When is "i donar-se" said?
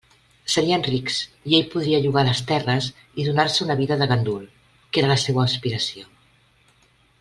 3.23-3.63